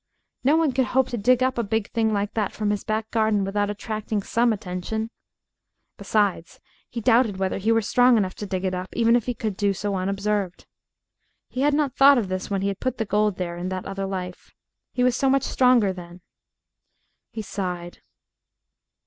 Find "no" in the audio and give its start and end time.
0.43-0.55